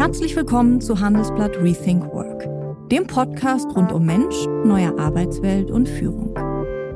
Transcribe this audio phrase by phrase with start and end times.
[0.00, 2.48] Herzlich willkommen zu Handelsblatt Rethink Work,
[2.88, 6.34] dem Podcast rund um Mensch, neue Arbeitswelt und Führung.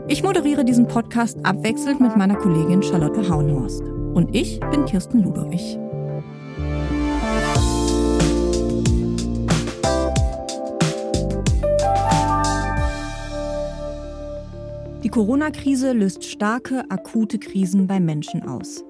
[0.08, 3.82] Ich moderiere diesen Podcast abwechselnd mit meiner Kollegin Charlotte Hauenhorst.
[3.82, 5.78] Und ich bin Kirsten Ludowig.
[15.02, 18.82] Die Corona-Krise löst starke, akute Krisen bei Menschen aus.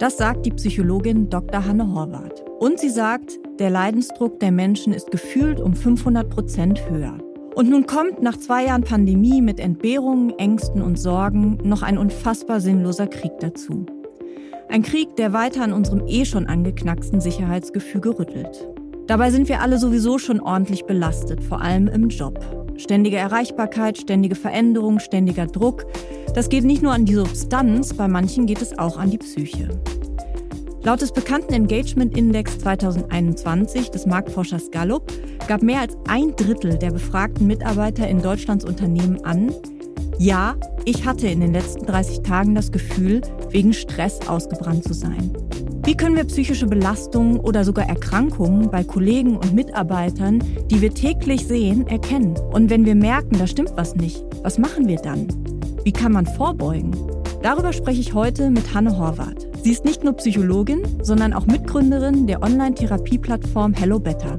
[0.00, 1.64] Das sagt die Psychologin Dr.
[1.64, 2.43] Hanne Horvath.
[2.60, 7.18] Und sie sagt, der Leidensdruck der Menschen ist gefühlt um 500 Prozent höher.
[7.54, 12.60] Und nun kommt nach zwei Jahren Pandemie mit Entbehrungen, Ängsten und Sorgen noch ein unfassbar
[12.60, 13.86] sinnloser Krieg dazu.
[14.68, 18.68] Ein Krieg, der weiter an unserem eh schon angeknacksten Sicherheitsgefüge rüttelt.
[19.06, 22.40] Dabei sind wir alle sowieso schon ordentlich belastet, vor allem im Job.
[22.76, 25.84] Ständige Erreichbarkeit, ständige Veränderung, ständiger Druck.
[26.34, 29.68] Das geht nicht nur an die Substanz, bei manchen geht es auch an die Psyche.
[30.84, 35.10] Laut des bekannten Engagement Index 2021 des Marktforschers Gallup
[35.48, 39.50] gab mehr als ein Drittel der befragten Mitarbeiter in Deutschlands Unternehmen an,
[40.18, 45.32] ja, ich hatte in den letzten 30 Tagen das Gefühl, wegen Stress ausgebrannt zu sein.
[45.84, 51.46] Wie können wir psychische Belastungen oder sogar Erkrankungen bei Kollegen und Mitarbeitern, die wir täglich
[51.46, 52.36] sehen, erkennen?
[52.52, 55.28] Und wenn wir merken, da stimmt was nicht, was machen wir dann?
[55.82, 56.94] Wie kann man vorbeugen?
[57.42, 59.43] Darüber spreche ich heute mit Hanne Horvath.
[59.64, 64.38] Sie ist nicht nur Psychologin, sondern auch Mitgründerin der Online-Therapieplattform Hello Better.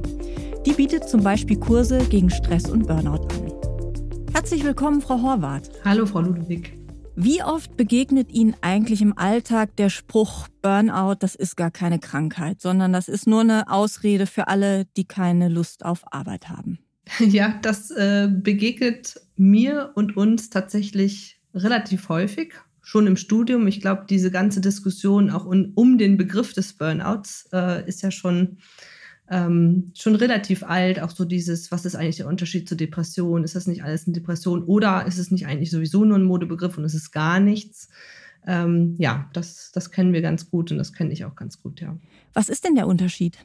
[0.64, 3.52] Die bietet zum Beispiel Kurse gegen Stress und Burnout an.
[4.32, 5.68] Herzlich willkommen, Frau Horvath.
[5.84, 6.78] Hallo, Frau Ludwig.
[7.16, 12.60] Wie oft begegnet Ihnen eigentlich im Alltag der Spruch Burnout, das ist gar keine Krankheit,
[12.60, 16.78] sondern das ist nur eine Ausrede für alle, die keine Lust auf Arbeit haben?
[17.18, 22.54] Ja, das äh, begegnet mir und uns tatsächlich relativ häufig
[22.86, 23.66] schon im Studium.
[23.66, 28.12] Ich glaube, diese ganze Diskussion auch um, um den Begriff des Burnouts äh, ist ja
[28.12, 28.58] schon,
[29.28, 31.00] ähm, schon relativ alt.
[31.00, 33.42] Auch so dieses, was ist eigentlich der Unterschied zur Depression?
[33.42, 36.78] Ist das nicht alles eine Depression oder ist es nicht eigentlich sowieso nur ein Modebegriff
[36.78, 37.88] und es ist gar nichts?
[38.46, 41.80] Ähm, ja, das, das kennen wir ganz gut und das kenne ich auch ganz gut,
[41.80, 41.98] ja.
[42.34, 43.36] Was ist denn der Unterschied?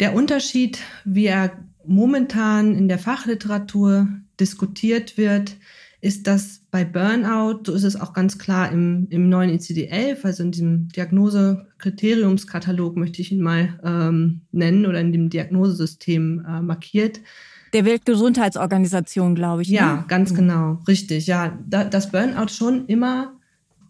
[0.00, 1.52] Der Unterschied, wie er
[1.84, 4.08] momentan in der Fachliteratur
[4.40, 5.54] diskutiert wird,
[6.00, 10.42] ist, dass bei Burnout, so ist es auch ganz klar im, im neuen ICD-11, also
[10.42, 17.20] in diesem Diagnosekriteriumskatalog möchte ich ihn mal ähm, nennen oder in dem Diagnosesystem äh, markiert.
[17.74, 19.68] Der Weltgesundheitsorganisation, glaube ich.
[19.68, 19.76] Ne?
[19.76, 20.36] Ja, ganz mhm.
[20.36, 21.28] genau, richtig.
[21.28, 23.34] Ja, da, das Burnout schon immer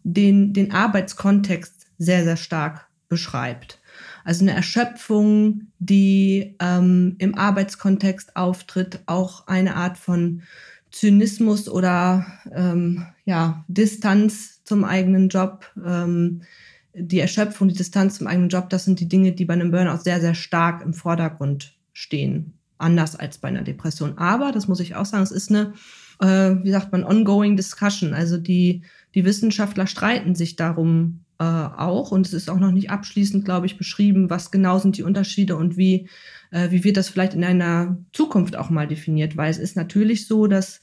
[0.02, 3.80] den, den Arbeitskontext sehr, sehr stark beschreibt.
[4.24, 10.42] Also eine Erschöpfung, die ähm, im Arbeitskontext auftritt, auch eine Art von
[10.94, 12.24] Zynismus oder
[12.54, 16.42] ähm, ja, Distanz zum eigenen Job, ähm,
[16.94, 20.04] die Erschöpfung, die Distanz zum eigenen Job, das sind die Dinge, die bei einem Burnout
[20.04, 22.54] sehr, sehr stark im Vordergrund stehen.
[22.78, 24.18] Anders als bei einer Depression.
[24.18, 25.72] Aber, das muss ich auch sagen, es ist eine,
[26.20, 28.14] äh, wie sagt man, ongoing discussion.
[28.14, 28.82] Also die,
[29.14, 33.66] die Wissenschaftler streiten sich darum äh, auch und es ist auch noch nicht abschließend, glaube
[33.66, 36.08] ich, beschrieben, was genau sind die Unterschiede und wie,
[36.50, 39.36] äh, wie wird das vielleicht in einer Zukunft auch mal definiert.
[39.36, 40.80] Weil es ist natürlich so, dass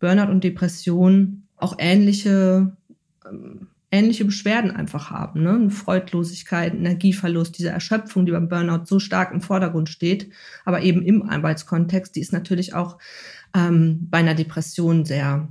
[0.00, 2.76] Burnout und Depression auch ähnliche,
[3.28, 5.42] ähm, ähnliche Beschwerden einfach haben.
[5.42, 5.70] Ne?
[5.70, 10.30] Freudlosigkeit, Energieverlust, diese Erschöpfung, die beim Burnout so stark im Vordergrund steht,
[10.64, 12.98] aber eben im Arbeitskontext, die ist natürlich auch
[13.54, 15.48] ähm, bei einer Depression sehr,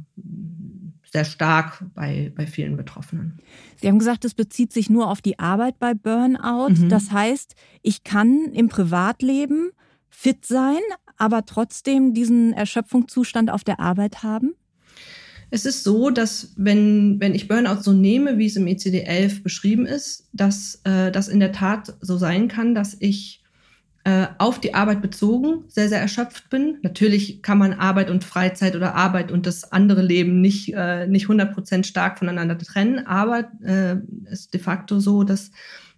[1.12, 3.40] sehr stark bei, bei vielen Betroffenen.
[3.76, 6.76] Sie haben gesagt, es bezieht sich nur auf die Arbeit bei Burnout.
[6.76, 6.90] Mhm.
[6.90, 9.72] Das heißt, ich kann im Privatleben
[10.10, 10.80] fit sein,
[11.18, 14.54] aber trotzdem diesen Erschöpfungszustand auf der Arbeit haben?
[15.50, 19.86] Es ist so, dass wenn, wenn ich Burnout so nehme, wie es im ECD-11 beschrieben
[19.86, 23.41] ist, dass äh, das in der Tat so sein kann, dass ich
[24.04, 26.78] äh, auf die Arbeit bezogen sehr, sehr erschöpft bin.
[26.82, 31.28] Natürlich kann man Arbeit und Freizeit oder Arbeit und das andere Leben nicht, äh, nicht
[31.28, 33.98] 100% stark voneinander trennen, aber äh,
[34.32, 35.52] ist de facto so, dass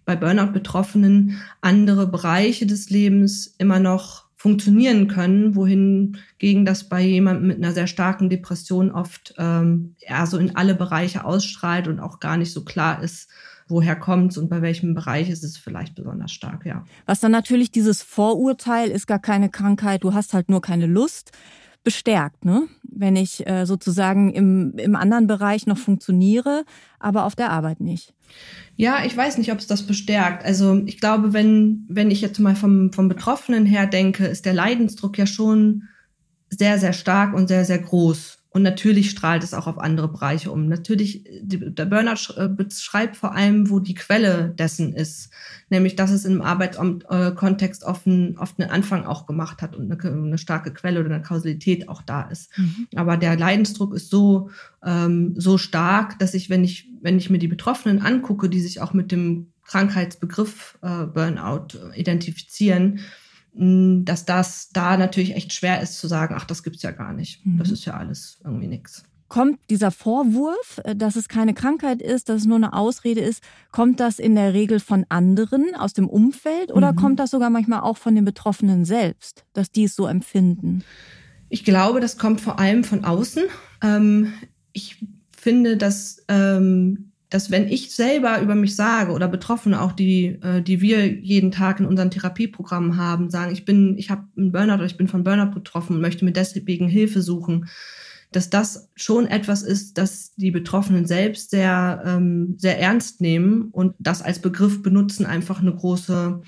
[0.04, 7.56] bei Burnout-Betroffenen andere Bereiche des Lebens immer noch funktionieren können, wohingegen das bei jemandem mit
[7.56, 12.36] einer sehr starken Depression oft ähm, eher so in alle Bereiche ausstrahlt und auch gar
[12.36, 13.30] nicht so klar ist,
[13.68, 16.84] woher kommt es und bei welchem Bereich ist es vielleicht besonders stark, ja.
[17.06, 21.32] Was dann natürlich dieses Vorurteil ist gar keine Krankheit, du hast halt nur keine Lust
[21.84, 22.66] bestärkt, ne?
[22.82, 26.64] wenn ich äh, sozusagen im, im anderen Bereich noch funktioniere,
[26.98, 28.14] aber auf der Arbeit nicht.
[28.76, 30.44] Ja, ich weiß nicht, ob es das bestärkt.
[30.44, 34.54] Also ich glaube, wenn, wenn ich jetzt mal vom, vom Betroffenen her denke, ist der
[34.54, 35.84] Leidensdruck ja schon
[36.48, 38.38] sehr, sehr stark und sehr, sehr groß.
[38.54, 40.68] Und natürlich strahlt es auch auf andere Bereiche um.
[40.68, 45.30] Natürlich, der Burnout äh, beschreibt vor allem, wo die Quelle dessen ist.
[45.70, 50.38] Nämlich, dass es im Arbeitskontext oft, oft einen Anfang auch gemacht hat und eine, eine
[50.38, 52.56] starke Quelle oder eine Kausalität auch da ist.
[52.56, 52.86] Mhm.
[52.94, 54.50] Aber der Leidensdruck ist so,
[54.84, 58.80] ähm, so stark, dass ich, wenn ich, wenn ich mir die Betroffenen angucke, die sich
[58.80, 63.00] auch mit dem Krankheitsbegriff äh, Burnout identifizieren,
[63.56, 67.44] dass das da natürlich echt schwer ist zu sagen, ach, das gibt's ja gar nicht.
[67.46, 67.58] Mhm.
[67.58, 69.04] Das ist ja alles irgendwie nichts.
[69.28, 73.42] Kommt dieser Vorwurf, äh, dass es keine Krankheit ist, dass es nur eine Ausrede ist,
[73.70, 76.96] kommt das in der Regel von anderen aus dem Umfeld oder mhm.
[76.96, 80.82] kommt das sogar manchmal auch von den Betroffenen selbst, dass die es so empfinden?
[81.48, 83.44] Ich glaube, das kommt vor allem von außen.
[83.82, 84.32] Ähm,
[84.72, 90.38] ich finde, dass ähm, dass wenn ich selber über mich sage oder Betroffene auch die,
[90.40, 94.52] äh, die wir jeden Tag in unseren Therapieprogrammen haben, sagen, ich bin, ich habe einen
[94.52, 97.68] Burnout oder ich bin von Burnout betroffen und möchte mir deswegen Hilfe suchen,
[98.30, 103.96] dass das schon etwas ist, das die Betroffenen selbst sehr, ähm, sehr ernst nehmen und
[103.98, 106.40] das als Begriff benutzen, einfach eine große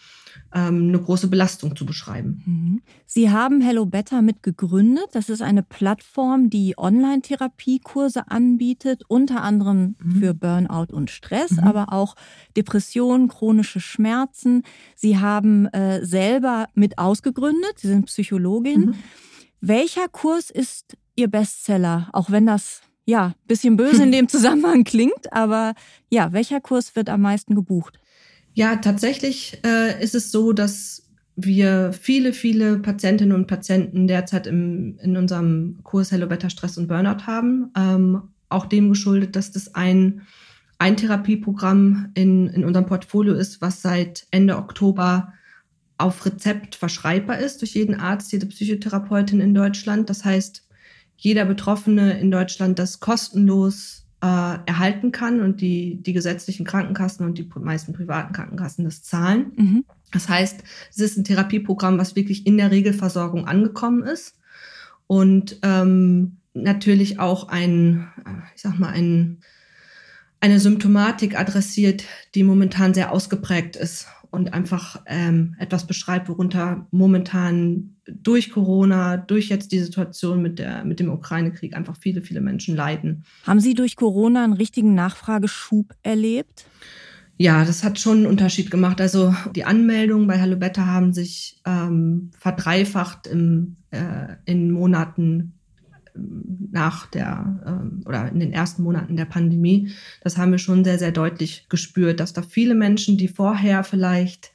[0.51, 2.43] eine große Belastung zu beschreiben.
[2.47, 2.83] Mhm.
[3.05, 5.07] Sie haben Hello Better mit gegründet.
[5.13, 10.13] Das ist eine Plattform, die Online-Therapiekurse anbietet, unter anderem mhm.
[10.13, 11.61] für Burnout und Stress, mhm.
[11.61, 12.15] aber auch
[12.57, 14.63] Depressionen, chronische Schmerzen.
[14.95, 17.79] Sie haben äh, selber mit ausgegründet.
[17.79, 18.81] Sie sind Psychologin.
[18.81, 18.95] Mhm.
[19.61, 25.33] Welcher Kurs ist Ihr Bestseller, auch wenn das ja bisschen böse in dem Zusammenhang klingt,
[25.33, 25.75] aber
[26.11, 27.99] ja, welcher Kurs wird am meisten gebucht?
[28.57, 34.97] Ja, tatsächlich äh, ist es so, dass wir viele, viele Patientinnen und Patienten derzeit im,
[35.03, 37.71] in unserem Kurs Hello Better Stress und Burnout haben.
[37.77, 40.23] Ähm, auch dem geschuldet, dass das ein,
[40.79, 45.35] ein Therapieprogramm in, in unserem Portfolio ist, was seit Ende Oktober
[45.99, 50.09] auf Rezept verschreibbar ist durch jeden Arzt, jede Psychotherapeutin in Deutschland.
[50.09, 50.67] Das heißt,
[51.19, 57.39] jeder Betroffene in Deutschland das kostenlos äh, erhalten kann und die, die gesetzlichen Krankenkassen und
[57.39, 59.53] die meisten privaten Krankenkassen das zahlen.
[59.57, 59.85] Mhm.
[60.13, 64.39] Das heißt, es ist ein Therapieprogramm, was wirklich in der Regelversorgung angekommen ist
[65.07, 68.09] und ähm, natürlich auch ein,
[68.55, 69.41] ich sag mal, ein,
[70.41, 72.05] eine Symptomatik adressiert,
[72.35, 79.49] die momentan sehr ausgeprägt ist und einfach ähm, etwas beschreibt, worunter momentan durch Corona, durch
[79.49, 83.25] jetzt die Situation mit, der, mit dem Ukraine-Krieg einfach viele, viele Menschen leiden.
[83.47, 86.67] Haben Sie durch Corona einen richtigen Nachfrageschub erlebt?
[87.39, 89.01] Ja, das hat schon einen Unterschied gemacht.
[89.01, 95.53] Also die Anmeldungen bei Hallo Better haben sich ähm, verdreifacht im, äh, in Monaten
[96.71, 99.91] nach der ähm, oder in den ersten Monaten der Pandemie,
[100.23, 104.53] das haben wir schon sehr, sehr deutlich gespürt, dass da viele Menschen, die vorher vielleicht,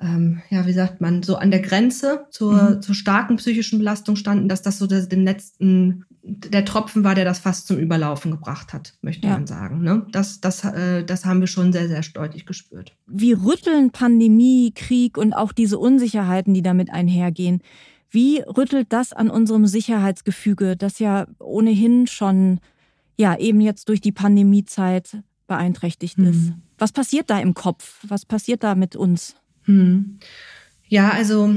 [0.00, 2.82] ähm, ja, wie sagt man, so an der Grenze zur, mhm.
[2.82, 7.24] zur starken psychischen Belastung standen, dass das so der, den letzten, der Tropfen war, der
[7.24, 9.34] das fast zum Überlaufen gebracht hat, möchte ja.
[9.34, 9.82] man sagen.
[9.82, 10.06] Ne?
[10.12, 12.96] Das, das, äh, das haben wir schon sehr, sehr deutlich gespürt.
[13.06, 17.60] Wie rütteln Pandemie, Krieg und auch diese Unsicherheiten, die damit einhergehen,
[18.10, 22.60] wie rüttelt das an unserem Sicherheitsgefüge, das ja ohnehin schon,
[23.18, 26.26] ja, eben jetzt durch die Pandemiezeit beeinträchtigt mhm.
[26.28, 26.52] ist?
[26.78, 28.04] Was passiert da im Kopf?
[28.06, 29.34] Was passiert da mit uns?
[29.68, 30.18] Mhm.
[30.88, 31.54] Ja, also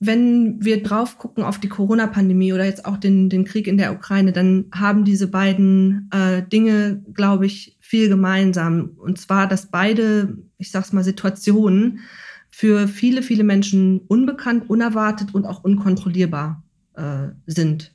[0.00, 3.92] wenn wir drauf gucken auf die Corona-Pandemie oder jetzt auch den, den Krieg in der
[3.92, 8.90] Ukraine, dann haben diese beiden äh, Dinge, glaube ich, viel gemeinsam.
[8.98, 12.00] Und zwar, dass beide, ich sag's mal, Situationen
[12.48, 16.62] für viele, viele Menschen unbekannt, unerwartet und auch unkontrollierbar
[16.94, 17.92] äh, sind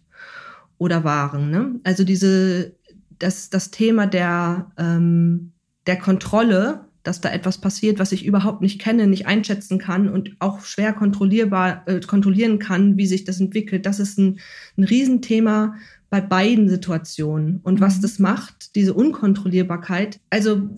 [0.77, 1.51] oder waren.
[1.51, 1.79] Ne?
[1.83, 2.73] Also diese,
[3.19, 5.51] das, das Thema der, ähm,
[5.87, 10.35] der Kontrolle, dass da etwas passiert, was ich überhaupt nicht kenne, nicht einschätzen kann und
[10.39, 13.85] auch schwer kontrollierbar äh, kontrollieren kann, wie sich das entwickelt.
[13.85, 14.39] Das ist ein,
[14.77, 15.75] ein Riesenthema
[16.09, 17.59] bei beiden Situationen.
[17.63, 18.01] Und was mhm.
[18.03, 20.69] das macht, diese Unkontrollierbarkeit, also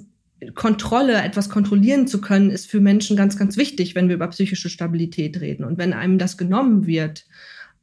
[0.54, 4.70] Kontrolle, etwas kontrollieren zu können, ist für Menschen ganz, ganz wichtig, wenn wir über psychische
[4.70, 5.64] Stabilität reden.
[5.64, 7.26] Und wenn einem das genommen wird,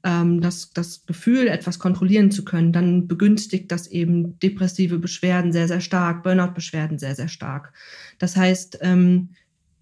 [0.05, 5.69] ähm, das, das Gefühl, etwas kontrollieren zu können, dann begünstigt das eben depressive Beschwerden sehr,
[5.69, 7.73] sehr stark, Burnout-Beschwerden sehr, sehr stark.
[8.19, 9.31] Das heißt, ähm,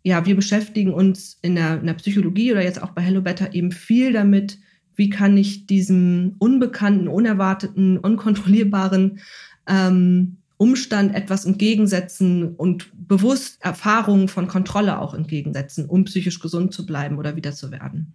[0.02, 3.54] ja, wir beschäftigen uns in der, in der Psychologie oder jetzt auch bei Hello Better
[3.54, 4.58] eben viel damit,
[4.96, 9.20] wie kann ich diesem unbekannten, unerwarteten, unkontrollierbaren
[9.66, 16.84] ähm, Umstand etwas entgegensetzen und bewusst Erfahrungen von Kontrolle auch entgegensetzen, um psychisch gesund zu
[16.84, 18.14] bleiben oder wieder zu werden.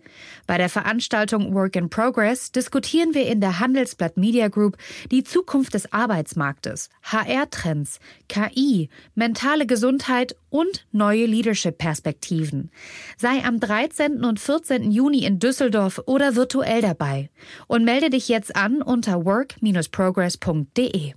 [0.47, 4.77] Bei der Veranstaltung Work in Progress diskutieren wir in der Handelsblatt Media Group
[5.11, 12.71] die Zukunft des Arbeitsmarktes, HR-Trends, KI, mentale Gesundheit und neue Leadership-Perspektiven.
[13.17, 14.23] Sei am 13.
[14.23, 14.91] und 14.
[14.91, 17.29] Juni in Düsseldorf oder virtuell dabei
[17.67, 21.13] und melde dich jetzt an unter work-progress.de.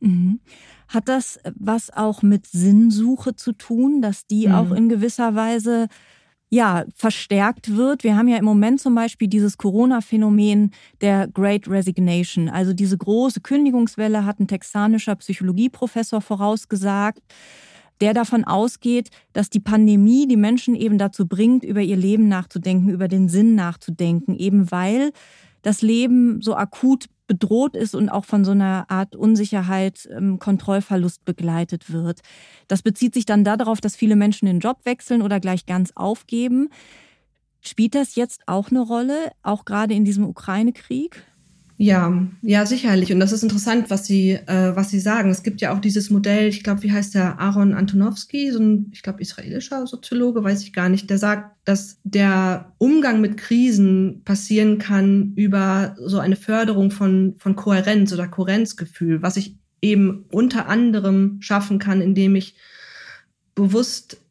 [0.00, 0.40] Mhm.
[0.88, 4.54] Hat das was auch mit Sinnsuche zu tun, dass die mhm.
[4.54, 5.88] auch in gewisser Weise
[6.52, 8.04] ja, verstärkt wird.
[8.04, 12.50] Wir haben ja im Moment zum Beispiel dieses Corona-Phänomen der Great Resignation.
[12.50, 17.22] Also diese große Kündigungswelle hat ein texanischer Psychologieprofessor vorausgesagt,
[18.02, 22.90] der davon ausgeht, dass die Pandemie die Menschen eben dazu bringt, über ihr Leben nachzudenken,
[22.90, 25.12] über den Sinn nachzudenken, eben weil
[25.62, 31.24] das Leben so akut bedroht ist und auch von so einer Art Unsicherheit, ähm, Kontrollverlust
[31.24, 32.20] begleitet wird.
[32.68, 36.68] Das bezieht sich dann darauf, dass viele Menschen den Job wechseln oder gleich ganz aufgeben.
[37.60, 41.24] Spielt das jetzt auch eine Rolle, auch gerade in diesem Ukraine-Krieg?
[41.82, 43.12] Ja, ja, sicherlich.
[43.12, 45.30] Und das ist interessant, was Sie, äh, was Sie sagen.
[45.30, 48.90] Es gibt ja auch dieses Modell, ich glaube, wie heißt der Aaron Antonowski, so ein,
[48.92, 54.22] ich glaube, israelischer Soziologe, weiß ich gar nicht, der sagt, dass der Umgang mit Krisen
[54.24, 60.68] passieren kann über so eine Förderung von, von Kohärenz oder Kohärenzgefühl, was ich eben unter
[60.68, 62.54] anderem schaffen kann, indem ich
[63.56, 64.21] bewusst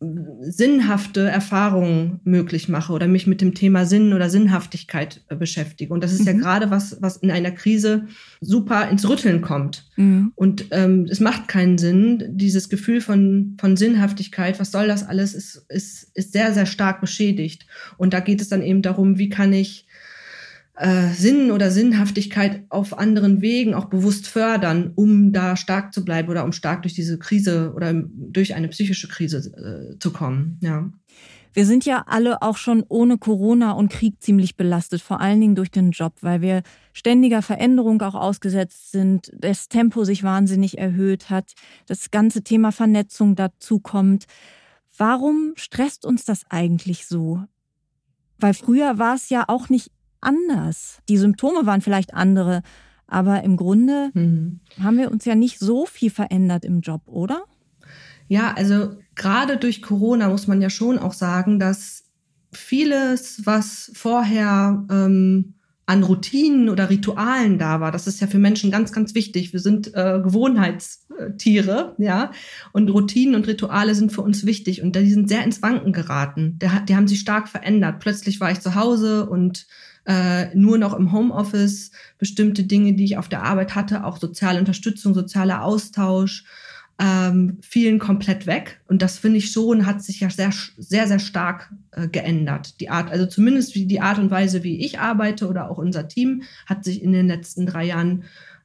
[0.00, 5.92] sinnhafte Erfahrungen möglich mache oder mich mit dem Thema Sinn oder Sinnhaftigkeit äh, beschäftige.
[5.92, 6.26] Und das ist mhm.
[6.26, 8.06] ja gerade was, was in einer Krise
[8.40, 9.90] super ins Rütteln kommt.
[9.96, 10.32] Mhm.
[10.36, 12.24] Und ähm, es macht keinen Sinn.
[12.30, 17.02] Dieses Gefühl von, von Sinnhaftigkeit, was soll das alles, ist, ist, ist sehr, sehr stark
[17.02, 17.66] beschädigt.
[17.98, 19.86] Und da geht es dann eben darum, wie kann ich
[20.80, 26.30] äh, Sinn oder Sinnhaftigkeit auf anderen Wegen auch bewusst fördern, um da stark zu bleiben
[26.30, 30.58] oder um stark durch diese Krise oder durch eine psychische Krise äh, zu kommen.
[30.62, 30.90] Ja.
[31.52, 35.54] Wir sind ja alle auch schon ohne Corona und Krieg ziemlich belastet, vor allen Dingen
[35.56, 41.28] durch den Job, weil wir ständiger Veränderung auch ausgesetzt sind, das Tempo sich wahnsinnig erhöht
[41.28, 41.52] hat,
[41.86, 44.26] das ganze Thema Vernetzung dazu kommt.
[44.96, 47.42] Warum stresst uns das eigentlich so?
[48.38, 49.90] Weil früher war es ja auch nicht
[50.20, 50.98] anders.
[51.08, 52.62] Die Symptome waren vielleicht andere,
[53.06, 54.60] aber im Grunde mhm.
[54.80, 57.44] haben wir uns ja nicht so viel verändert im Job, oder?
[58.28, 62.04] Ja, also gerade durch Corona muss man ja schon auch sagen, dass
[62.52, 65.54] vieles, was vorher ähm,
[65.90, 67.90] an Routinen oder Ritualen da war.
[67.90, 69.52] Das ist ja für Menschen ganz, ganz wichtig.
[69.52, 72.30] Wir sind äh, Gewohnheitstiere, ja.
[72.72, 74.82] Und Routinen und Rituale sind für uns wichtig.
[74.82, 76.60] Und die sind sehr ins Wanken geraten.
[76.62, 77.98] Die, die haben sich stark verändert.
[77.98, 79.66] Plötzlich war ich zu Hause und
[80.06, 84.58] äh, nur noch im Homeoffice, bestimmte Dinge, die ich auf der Arbeit hatte, auch soziale
[84.58, 86.44] Unterstützung, sozialer Austausch,
[87.00, 88.80] ähm, fielen komplett weg.
[88.86, 92.78] Und das finde ich schon, hat sich ja sehr, sehr, sehr stark äh, geändert.
[92.80, 96.42] Die Art, also zumindest die Art und Weise, wie ich arbeite oder auch unser Team,
[96.66, 98.24] hat sich in den letzten drei Jahren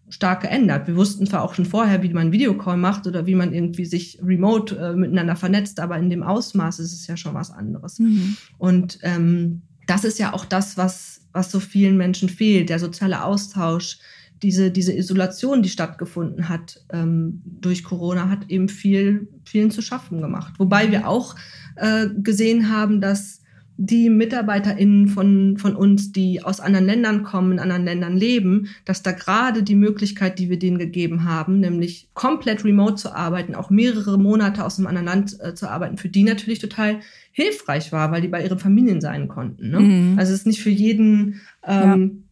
[0.09, 0.87] stark geändert.
[0.87, 4.19] Wir wussten zwar auch schon vorher, wie man Videocall macht oder wie man irgendwie sich
[4.21, 7.99] remote äh, miteinander vernetzt, aber in dem Ausmaß ist es ja schon was anderes.
[7.99, 8.37] Mhm.
[8.57, 13.23] Und ähm, das ist ja auch das, was was so vielen Menschen fehlt, der soziale
[13.23, 13.99] Austausch,
[14.41, 20.21] diese, diese Isolation, die stattgefunden hat ähm, durch Corona, hat eben viel, vielen zu schaffen
[20.21, 20.53] gemacht.
[20.57, 21.35] Wobei wir auch
[21.75, 23.41] äh, gesehen haben, dass
[23.77, 29.03] die MitarbeiterInnen von, von uns, die aus anderen Ländern kommen, in anderen Ländern leben, dass
[29.03, 33.69] da gerade die Möglichkeit, die wir denen gegeben haben, nämlich komplett remote zu arbeiten, auch
[33.69, 36.99] mehrere Monate aus einem anderen Land äh, zu arbeiten, für die natürlich total
[37.31, 39.71] hilfreich war, weil die bei ihren Familien sein konnten.
[39.71, 39.79] Ne?
[39.79, 40.19] Mhm.
[40.19, 42.24] Also es ist nicht für jeden ähm,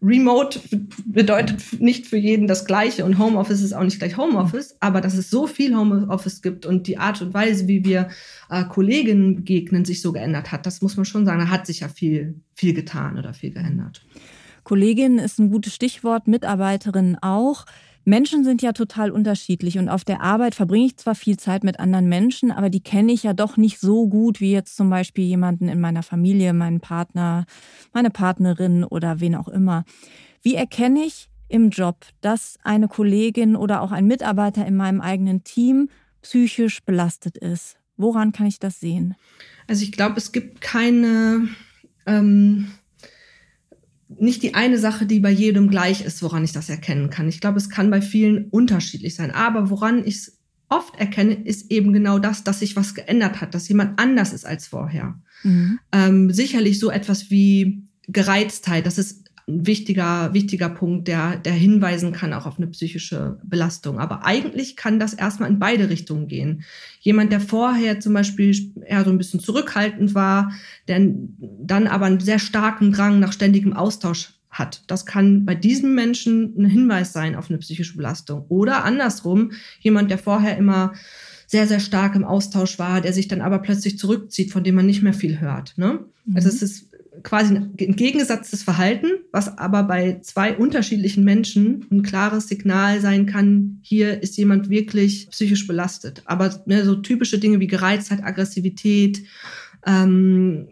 [0.00, 0.60] Remote
[1.06, 5.14] bedeutet nicht für jeden das Gleiche und Homeoffice ist auch nicht gleich Homeoffice, aber dass
[5.14, 8.08] es so viel Homeoffice gibt und die Art und Weise, wie wir
[8.48, 11.80] äh, Kolleginnen begegnen, sich so geändert hat, das muss man schon sagen, da hat sich
[11.80, 14.04] ja viel, viel getan oder viel geändert.
[14.62, 17.64] Kollegin ist ein gutes Stichwort, Mitarbeiterin auch.
[18.08, 21.78] Menschen sind ja total unterschiedlich und auf der Arbeit verbringe ich zwar viel Zeit mit
[21.78, 25.24] anderen Menschen, aber die kenne ich ja doch nicht so gut wie jetzt zum Beispiel
[25.24, 27.44] jemanden in meiner Familie, meinen Partner,
[27.92, 29.84] meine Partnerin oder wen auch immer.
[30.40, 35.44] Wie erkenne ich im Job, dass eine Kollegin oder auch ein Mitarbeiter in meinem eigenen
[35.44, 35.90] Team
[36.22, 37.76] psychisch belastet ist?
[37.98, 39.16] Woran kann ich das sehen?
[39.66, 41.48] Also ich glaube, es gibt keine
[42.06, 42.68] ähm
[44.08, 47.28] nicht die eine Sache, die bei jedem gleich ist, woran ich das erkennen kann.
[47.28, 49.30] Ich glaube, es kann bei vielen unterschiedlich sein.
[49.30, 50.38] Aber woran ich es
[50.68, 54.46] oft erkenne, ist eben genau das, dass sich was geändert hat, dass jemand anders ist
[54.46, 55.20] als vorher.
[55.42, 55.78] Mhm.
[55.92, 62.12] Ähm, sicherlich so etwas wie Gereiztheit, das ist ein wichtiger, wichtiger Punkt, der, der hinweisen
[62.12, 63.98] kann auch auf eine psychische Belastung.
[63.98, 66.62] Aber eigentlich kann das erstmal in beide Richtungen gehen.
[67.00, 68.54] Jemand, der vorher zum Beispiel
[68.86, 70.52] eher so ein bisschen zurückhaltend war,
[70.86, 71.00] der
[71.38, 74.82] dann aber einen sehr starken Drang nach ständigem Austausch hat.
[74.86, 78.44] Das kann bei diesem Menschen ein Hinweis sein auf eine psychische Belastung.
[78.48, 80.92] Oder andersrum, jemand, der vorher immer
[81.46, 84.84] sehr, sehr stark im Austausch war, der sich dann aber plötzlich zurückzieht, von dem man
[84.84, 85.72] nicht mehr viel hört.
[85.78, 86.00] Ne?
[86.26, 86.36] Mhm.
[86.36, 86.87] Also es ist
[87.22, 93.80] quasi ein entgegengesetztes Verhalten, was aber bei zwei unterschiedlichen Menschen ein klares Signal sein kann,
[93.82, 96.22] hier ist jemand wirklich psychisch belastet.
[96.24, 99.22] Aber ne, so typische Dinge wie Gereiztheit, Aggressivität,
[99.86, 100.68] ähm,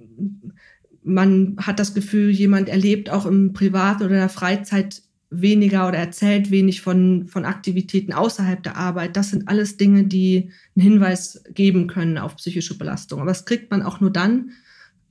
[1.03, 5.99] man hat das Gefühl, jemand erlebt auch im Privat oder in der Freizeit weniger oder
[5.99, 9.17] erzählt wenig von, von Aktivitäten außerhalb der Arbeit.
[9.17, 13.21] Das sind alles Dinge, die einen Hinweis geben können auf psychische Belastung.
[13.21, 14.53] Aber das kriegt man auch nur dann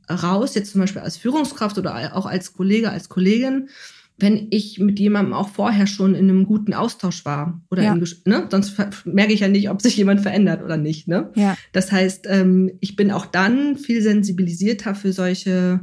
[0.10, 3.70] raus, jetzt zum Beispiel als Führungskraft oder auch als Kollege, als Kollegin,
[4.18, 7.94] wenn ich mit jemandem auch vorher schon in einem guten Austausch war oder ja.
[7.94, 8.48] in, ne?
[8.50, 11.08] sonst merke ich ja nicht, ob sich jemand verändert oder nicht.
[11.08, 11.32] Ne?
[11.36, 11.58] Ja.
[11.74, 15.82] Das heißt, ähm, ich bin auch dann viel sensibilisierter für solche,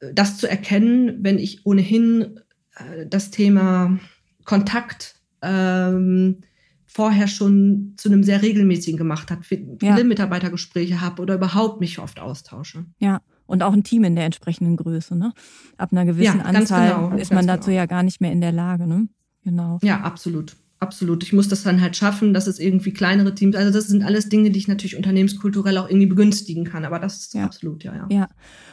[0.00, 2.40] äh, das zu erkennen, wenn ich ohnehin
[2.76, 3.98] äh, das Thema
[4.44, 6.38] Kontakt ähm,
[6.86, 10.02] vorher schon zu einem sehr regelmäßigen gemacht habe, viele ja.
[10.04, 12.86] Mitarbeitergespräche habe oder überhaupt mich oft austausche.
[12.98, 15.16] Ja, und auch ein Team in der entsprechenden Größe.
[15.16, 15.32] Ne?
[15.76, 17.78] Ab einer gewissen ja, Anzahl genau, ist man dazu genau.
[17.78, 18.86] ja gar nicht mehr in der Lage.
[18.86, 19.08] Ne?
[19.42, 19.78] Genau.
[19.82, 20.54] Ja, absolut.
[20.80, 21.24] Absolut.
[21.24, 24.28] Ich muss das dann halt schaffen, dass es irgendwie kleinere Teams, also das sind alles
[24.28, 26.84] Dinge, die ich natürlich unternehmenskulturell auch irgendwie begünstigen kann.
[26.84, 27.44] Aber das ist ja.
[27.44, 28.06] absolut, ja, ja.
[28.10, 28.28] Ja.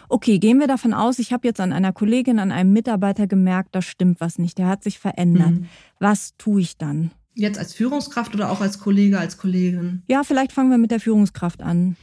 [0.07, 3.73] Okay, gehen wir davon aus, ich habe jetzt an einer Kollegin, an einem Mitarbeiter gemerkt,
[3.73, 5.51] da stimmt was nicht, der hat sich verändert.
[5.51, 5.65] Mhm.
[5.99, 7.09] Was tue ich dann?
[7.33, 10.03] Jetzt als Führungskraft oder auch als Kollege, als Kollegin?
[10.07, 11.95] Ja, vielleicht fangen wir mit der Führungskraft an.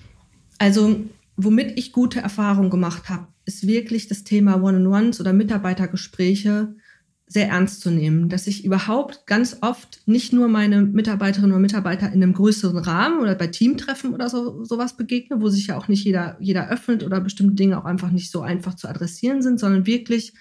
[0.58, 0.96] Also
[1.36, 6.74] womit ich gute Erfahrungen gemacht habe, ist wirklich das Thema One-on-Ones oder Mitarbeitergespräche
[7.32, 12.08] sehr ernst zu nehmen, dass ich überhaupt ganz oft nicht nur meine Mitarbeiterinnen und Mitarbeiter
[12.08, 15.88] in einem größeren Rahmen oder bei Teamtreffen oder so sowas begegne, wo sich ja auch
[15.88, 19.58] nicht jeder jeder öffnet oder bestimmte Dinge auch einfach nicht so einfach zu adressieren sind,
[19.58, 20.34] sondern wirklich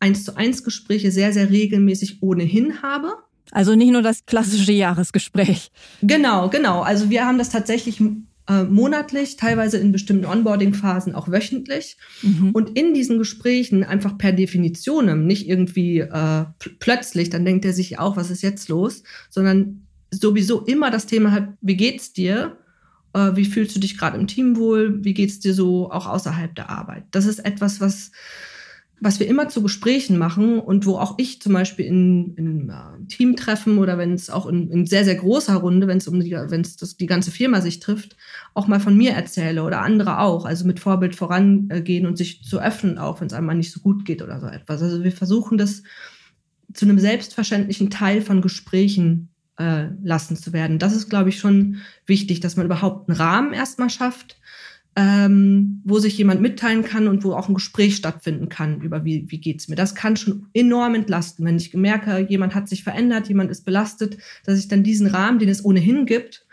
[0.00, 3.12] eins zu eins Gespräche sehr sehr regelmäßig ohnehin habe.
[3.50, 5.70] Also nicht nur das klassische Jahresgespräch.
[6.00, 6.80] Genau, genau.
[6.80, 8.00] Also wir haben das tatsächlich
[8.48, 11.96] äh, monatlich, teilweise in bestimmten Onboarding-Phasen auch wöchentlich.
[12.22, 12.50] Mhm.
[12.50, 16.44] Und in diesen Gesprächen einfach per Definition, nicht irgendwie äh,
[16.78, 21.30] plötzlich, dann denkt er sich auch, was ist jetzt los, sondern sowieso immer das Thema
[21.30, 22.58] hat, wie geht's dir?
[23.14, 25.04] Äh, wie fühlst du dich gerade im Team wohl?
[25.04, 27.04] Wie geht's dir so auch außerhalb der Arbeit?
[27.12, 28.10] Das ist etwas, was
[29.04, 33.04] was wir immer zu Gesprächen machen und wo auch ich zum Beispiel in, in uh,
[33.08, 36.30] Teamtreffen oder wenn es auch in, in, sehr, sehr großer Runde, wenn es um die,
[36.30, 38.16] wenn es die ganze Firma sich trifft,
[38.54, 40.44] auch mal von mir erzähle oder andere auch.
[40.44, 44.04] Also mit Vorbild vorangehen und sich zu öffnen, auch wenn es einmal nicht so gut
[44.04, 44.80] geht oder so etwas.
[44.80, 45.82] Also wir versuchen das
[46.72, 50.78] zu einem selbstverständlichen Teil von Gesprächen äh, lassen zu werden.
[50.78, 54.36] Das ist, glaube ich, schon wichtig, dass man überhaupt einen Rahmen erstmal schafft
[54.94, 59.24] ähm, wo sich jemand mitteilen kann und wo auch ein Gespräch stattfinden kann über wie,
[59.30, 59.76] wie geht's mir.
[59.76, 64.18] Das kann schon enorm entlasten, wenn ich merke, jemand hat sich verändert, jemand ist belastet,
[64.44, 66.46] dass ich dann diesen Rahmen, den es ohnehin gibt,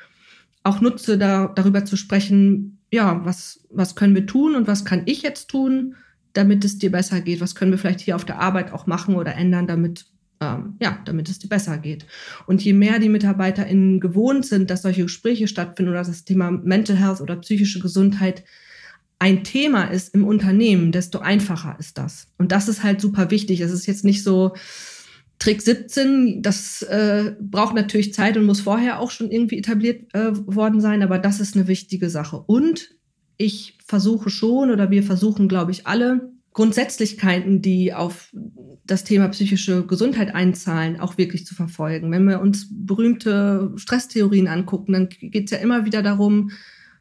[0.63, 5.03] auch nutze, da, darüber zu sprechen, ja, was, was können wir tun und was kann
[5.05, 5.95] ich jetzt tun,
[6.33, 7.41] damit es dir besser geht?
[7.41, 10.05] Was können wir vielleicht hier auf der Arbeit auch machen oder ändern, damit
[10.41, 12.05] ähm, ja, damit es dir besser geht.
[12.47, 16.51] Und je mehr die MitarbeiterInnen gewohnt sind, dass solche Gespräche stattfinden oder dass das Thema
[16.51, 18.43] Mental Health oder psychische Gesundheit
[19.19, 22.27] ein Thema ist im Unternehmen, desto einfacher ist das.
[22.37, 23.59] Und das ist halt super wichtig.
[23.59, 24.53] Es ist jetzt nicht so
[25.39, 30.31] Trick 17, das äh, braucht natürlich Zeit und muss vorher auch schon irgendwie etabliert äh,
[30.33, 32.37] worden sein, aber das ist eine wichtige Sache.
[32.37, 32.89] Und
[33.37, 38.33] ich versuche schon oder wir versuchen, glaube ich, alle Grundsätzlichkeiten, die auf
[38.85, 42.11] das Thema psychische Gesundheit einzahlen, auch wirklich zu verfolgen.
[42.11, 46.51] Wenn wir uns berühmte Stresstheorien angucken, dann geht es ja immer wieder darum,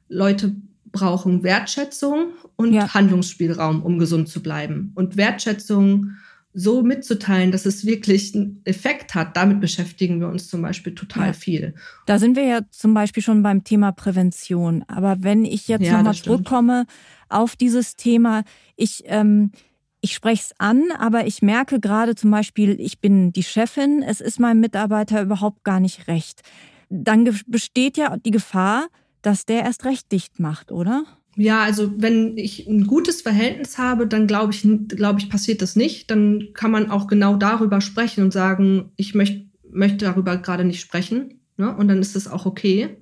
[0.08, 0.54] Leute
[0.92, 2.92] brauchen Wertschätzung und ja.
[2.92, 4.92] Handlungsspielraum, um gesund zu bleiben.
[4.94, 6.12] Und Wertschätzung
[6.54, 11.28] so mitzuteilen, dass es wirklich einen Effekt hat, damit beschäftigen wir uns zum Beispiel total
[11.28, 11.32] ja.
[11.32, 11.74] viel.
[12.06, 14.84] Da sind wir ja zum Beispiel schon beim Thema Prävention.
[14.88, 16.86] Aber wenn ich jetzt ja, nochmal zurückkomme
[17.28, 18.44] auf dieses Thema.
[18.76, 19.52] Ich, ähm,
[20.00, 24.20] ich spreche es an, aber ich merke gerade zum Beispiel, ich bin die Chefin, es
[24.20, 26.42] ist meinem Mitarbeiter überhaupt gar nicht recht.
[26.88, 28.88] Dann besteht ja die Gefahr,
[29.22, 31.04] dass der erst recht dicht macht, oder?
[31.36, 35.76] Ja, also wenn ich ein gutes Verhältnis habe, dann glaube ich, glaube ich, passiert das
[35.76, 36.10] nicht.
[36.10, 40.80] Dann kann man auch genau darüber sprechen und sagen, ich möchte, möchte darüber gerade nicht
[40.80, 41.40] sprechen.
[41.56, 41.76] Ne?
[41.76, 42.96] Und dann ist das auch okay.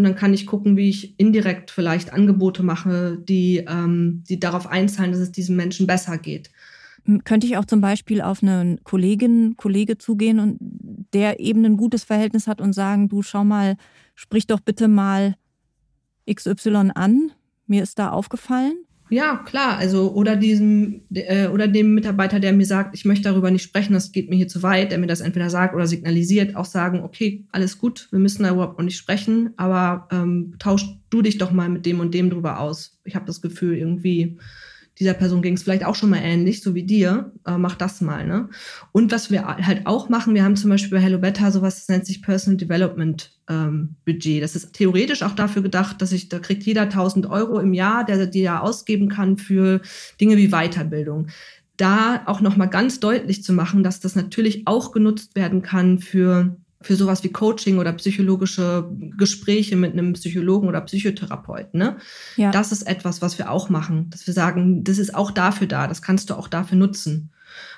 [0.00, 4.66] Und dann kann ich gucken, wie ich indirekt vielleicht Angebote mache, die, ähm, die darauf
[4.66, 6.50] einzahlen, dass es diesem Menschen besser geht.
[7.24, 10.56] Könnte ich auch zum Beispiel auf eine Kollegin, Kollege zugehen und
[11.12, 13.76] der eben ein gutes Verhältnis hat und sagen, du schau mal,
[14.14, 15.34] sprich doch bitte mal
[16.32, 17.32] XY an.
[17.66, 18.72] Mir ist da aufgefallen.
[19.12, 19.76] Ja, klar.
[19.76, 23.92] Also, oder diesem, äh, oder dem Mitarbeiter, der mir sagt, ich möchte darüber nicht sprechen,
[23.92, 27.02] das geht mir hier zu weit, der mir das entweder sagt oder signalisiert, auch sagen,
[27.02, 31.38] okay, alles gut, wir müssen da überhaupt noch nicht sprechen, aber ähm, tausch du dich
[31.38, 33.00] doch mal mit dem und dem drüber aus.
[33.04, 34.38] Ich habe das Gefühl, irgendwie
[35.00, 38.02] dieser Person ging es vielleicht auch schon mal ähnlich, so wie dir, äh, mach das
[38.02, 38.26] mal.
[38.26, 38.50] Ne?
[38.92, 41.88] Und was wir halt auch machen, wir haben zum Beispiel bei Hello Better sowas, das
[41.88, 44.42] nennt sich Personal Development ähm, Budget.
[44.42, 48.04] Das ist theoretisch auch dafür gedacht, dass ich, da kriegt jeder 1000 Euro im Jahr,
[48.04, 49.80] der die ja ausgeben kann für
[50.20, 51.28] Dinge wie Weiterbildung
[51.76, 56.58] da auch nochmal ganz deutlich zu machen, dass das natürlich auch genutzt werden kann für
[56.82, 61.78] für sowas wie Coaching oder psychologische Gespräche mit einem Psychologen oder Psychotherapeuten.
[61.78, 61.96] Ne?
[62.36, 62.50] Ja.
[62.50, 65.86] Das ist etwas, was wir auch machen, dass wir sagen, das ist auch dafür da,
[65.86, 67.30] das kannst du auch dafür nutzen.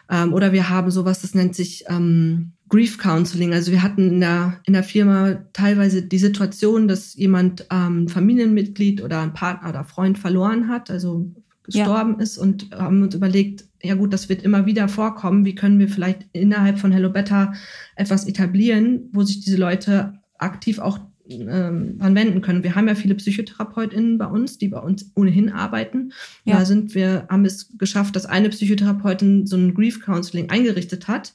[0.09, 3.53] Ähm, oder wir haben sowas, das nennt sich ähm, Grief Counseling.
[3.53, 9.03] Also wir hatten in der, in der Firma teilweise die Situation, dass jemand ähm, Familienmitglied
[9.03, 11.31] oder ein Partner oder Freund verloren hat, also
[11.65, 12.23] gestorben ja.
[12.23, 15.45] ist und haben uns überlegt, ja gut, das wird immer wieder vorkommen.
[15.45, 17.53] Wie können wir vielleicht innerhalb von Hello Better
[17.97, 20.99] etwas etablieren, wo sich diese Leute aktiv auch
[21.29, 22.63] ähm, anwenden können.
[22.63, 26.13] Wir haben ja viele PsychotherapeutInnen bei uns, die bei uns ohnehin arbeiten.
[26.45, 26.59] Ja.
[26.59, 31.35] Da sind wir, haben es geschafft, dass eine Psychotherapeutin so ein Grief Counseling eingerichtet hat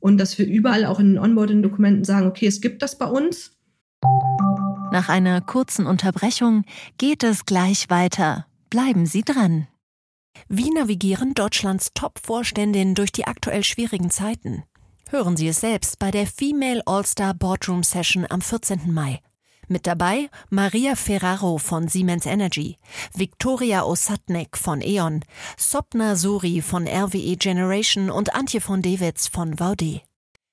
[0.00, 3.52] und dass wir überall auch in den Onboarding-Dokumenten sagen, okay, es gibt das bei uns.
[4.92, 6.64] Nach einer kurzen Unterbrechung
[6.96, 8.46] geht es gleich weiter.
[8.70, 9.68] Bleiben Sie dran.
[10.48, 14.64] Wie navigieren Deutschlands Top-Vorständinnen durch die aktuell schwierigen Zeiten?
[15.08, 18.92] Hören Sie es selbst bei der Female All-Star Boardroom Session am 14.
[18.92, 19.20] Mai.
[19.68, 22.76] Mit dabei Maria Ferraro von Siemens Energy,
[23.14, 25.24] Viktoria Osatnek von E.ON,
[25.56, 30.00] Sopna Suri von RWE Generation und Antje von Dewitz von Vaude.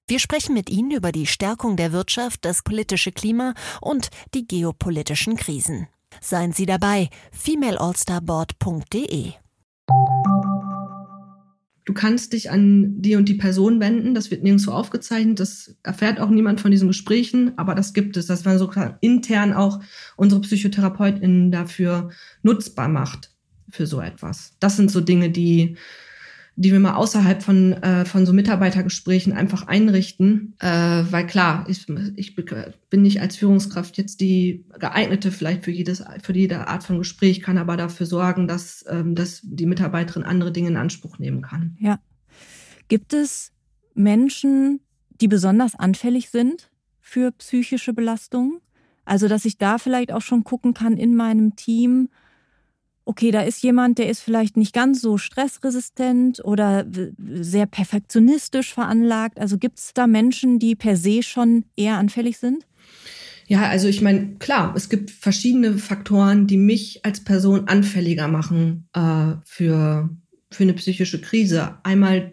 [0.08, 5.36] Wir sprechen mit Ihnen über die Stärkung der Wirtschaft, das politische Klima und die geopolitischen
[5.36, 5.88] Krisen.
[6.22, 9.34] Seien Sie dabei, femaleallstarboard.de.
[11.86, 16.22] Du kannst dich an die und die Person wenden, das wird nirgendwo aufgezeichnet, das erfährt
[16.22, 19.82] auch niemand von diesen Gesprächen, aber das gibt es, dass man sogar intern auch
[20.16, 22.10] unsere PsychotherapeutInnen dafür
[22.42, 23.32] nutzbar macht
[23.70, 24.56] für so etwas.
[24.62, 25.76] Das sind so Dinge, die
[26.56, 30.54] die wir mal außerhalb von, äh, von so Mitarbeitergesprächen einfach einrichten.
[30.60, 30.68] Äh,
[31.10, 36.34] weil klar, ich, ich bin nicht als Führungskraft jetzt die geeignete vielleicht für, jedes, für
[36.34, 40.70] jede Art von Gespräch, kann aber dafür sorgen, dass, ähm, dass die Mitarbeiterin andere Dinge
[40.70, 41.76] in Anspruch nehmen kann.
[41.80, 42.00] Ja.
[42.88, 43.52] Gibt es
[43.96, 44.80] Menschen,
[45.22, 46.70] die besonders anfällig sind
[47.02, 48.60] für psychische Belastungen?
[49.06, 52.10] Also, dass ich da vielleicht auch schon gucken kann in meinem Team,
[53.06, 56.86] okay, da ist jemand, der ist vielleicht nicht ganz so stressresistent oder
[57.18, 59.40] sehr perfektionistisch veranlagt.
[59.40, 62.66] Also gibt es da Menschen, die per se schon eher anfällig sind?
[63.48, 68.88] Ja, also ich meine, klar, es gibt verschiedene Faktoren, die mich als Person anfälliger machen
[68.94, 70.10] äh, für,
[70.50, 71.78] für eine psychische Krise.
[71.84, 72.32] Einmal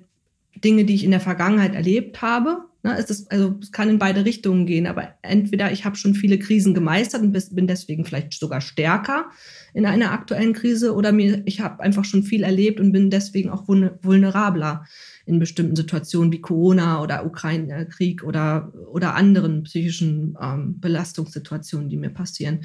[0.65, 2.70] Dinge, die ich in der Vergangenheit erlebt habe.
[2.83, 6.15] Ne, es, ist, also, es kann in beide Richtungen gehen, aber entweder ich habe schon
[6.15, 9.27] viele Krisen gemeistert und bin deswegen vielleicht sogar stärker
[9.75, 13.51] in einer aktuellen Krise oder mir, ich habe einfach schon viel erlebt und bin deswegen
[13.51, 14.87] auch vulnerabler
[15.27, 22.11] in bestimmten Situationen wie Corona oder Ukraine-Krieg oder, oder anderen psychischen ähm, Belastungssituationen, die mir
[22.11, 22.65] passieren.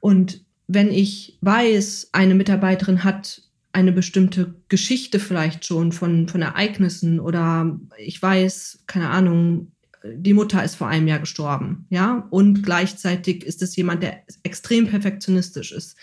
[0.00, 7.20] Und wenn ich weiß, eine Mitarbeiterin hat eine bestimmte Geschichte vielleicht schon von, von Ereignissen
[7.20, 13.44] oder ich weiß, keine Ahnung, die Mutter ist vor einem Jahr gestorben, ja, und gleichzeitig
[13.44, 15.96] ist es jemand, der extrem perfektionistisch ist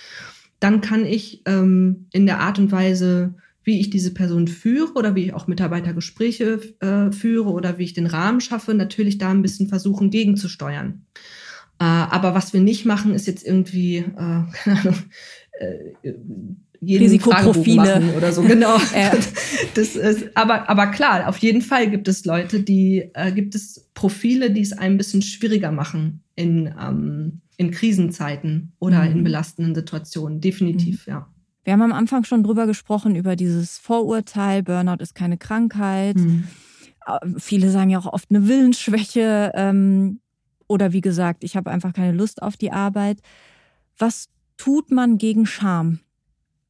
[0.59, 5.13] dann kann ich ähm, in der Art und Weise, wie ich diese Person führe oder
[5.15, 9.41] wie ich auch Mitarbeitergespräche äh, führe oder wie ich den Rahmen schaffe, natürlich da ein
[9.41, 11.05] bisschen versuchen, gegenzusteuern.
[11.79, 14.03] Äh, aber was wir nicht machen, ist jetzt irgendwie, äh,
[14.63, 14.95] keine Ahnung,
[15.59, 16.13] äh,
[16.81, 18.41] jeden Risikoprofile oder so.
[18.41, 18.77] Genau.
[19.73, 23.89] das ist, aber, aber klar, auf jeden Fall gibt es Leute, die, äh, gibt es
[23.93, 29.17] Profile, die es ein bisschen schwieriger machen in, ähm, in Krisenzeiten oder mhm.
[29.17, 30.41] in belastenden Situationen.
[30.41, 31.13] Definitiv, mhm.
[31.13, 31.27] ja.
[31.63, 36.15] Wir haben am Anfang schon drüber gesprochen, über dieses Vorurteil, Burnout ist keine Krankheit.
[36.15, 36.45] Mhm.
[37.37, 40.21] Viele sagen ja auch oft eine Willensschwäche ähm,
[40.67, 43.19] oder wie gesagt, ich habe einfach keine Lust auf die Arbeit.
[43.97, 45.99] Was tut man gegen Scham?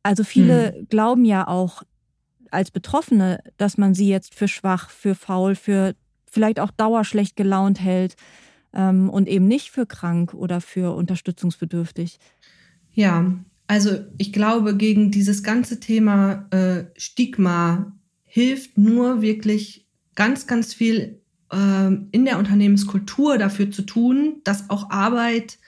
[0.07, 0.87] Also viele mhm.
[0.87, 1.83] glauben ja auch
[2.49, 5.95] als Betroffene, dass man sie jetzt für schwach, für faul, für
[6.31, 8.15] vielleicht auch dauerschlecht gelaunt hält
[8.73, 12.19] ähm, und eben nicht für krank oder für unterstützungsbedürftig.
[12.93, 13.33] Ja,
[13.67, 17.91] also ich glaube, gegen dieses ganze Thema äh, Stigma
[18.23, 21.19] hilft nur wirklich ganz, ganz viel
[21.51, 25.59] ähm, in der Unternehmenskultur dafür zu tun, dass auch Arbeit